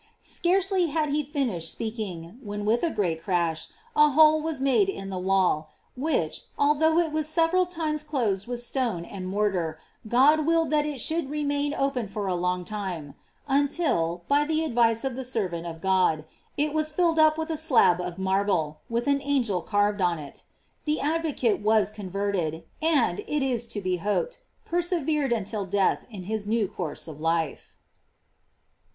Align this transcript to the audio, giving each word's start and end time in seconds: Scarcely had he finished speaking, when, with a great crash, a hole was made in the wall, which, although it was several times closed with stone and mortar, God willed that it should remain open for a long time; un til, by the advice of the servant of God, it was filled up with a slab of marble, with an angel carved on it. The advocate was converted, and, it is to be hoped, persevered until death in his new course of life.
Scarcely 0.19 0.87
had 0.87 1.09
he 1.09 1.21
finished 1.23 1.71
speaking, 1.71 2.39
when, 2.43 2.65
with 2.65 2.81
a 2.81 2.89
great 2.89 3.21
crash, 3.21 3.67
a 3.95 4.09
hole 4.09 4.41
was 4.41 4.59
made 4.59 4.89
in 4.89 5.11
the 5.11 5.19
wall, 5.19 5.69
which, 5.95 6.45
although 6.57 6.97
it 6.97 7.11
was 7.11 7.29
several 7.29 7.67
times 7.67 8.01
closed 8.01 8.47
with 8.47 8.63
stone 8.63 9.05
and 9.05 9.27
mortar, 9.27 9.77
God 10.07 10.43
willed 10.47 10.71
that 10.71 10.87
it 10.87 10.99
should 10.99 11.29
remain 11.29 11.75
open 11.75 12.07
for 12.07 12.25
a 12.25 12.33
long 12.33 12.65
time; 12.65 13.13
un 13.47 13.67
til, 13.67 14.23
by 14.27 14.43
the 14.43 14.65
advice 14.65 15.03
of 15.03 15.15
the 15.15 15.23
servant 15.23 15.67
of 15.67 15.81
God, 15.81 16.25
it 16.57 16.73
was 16.73 16.89
filled 16.89 17.19
up 17.19 17.37
with 17.37 17.51
a 17.51 17.55
slab 17.57 18.01
of 18.01 18.17
marble, 18.17 18.79
with 18.89 19.05
an 19.05 19.21
angel 19.21 19.61
carved 19.61 20.01
on 20.01 20.17
it. 20.17 20.41
The 20.85 20.99
advocate 20.99 21.59
was 21.61 21.91
converted, 21.91 22.63
and, 22.81 23.19
it 23.27 23.43
is 23.43 23.67
to 23.67 23.81
be 23.81 23.97
hoped, 23.97 24.39
persevered 24.65 25.31
until 25.31 25.63
death 25.67 26.07
in 26.09 26.23
his 26.23 26.47
new 26.47 26.67
course 26.67 27.07
of 27.07 27.21
life. 27.21 27.75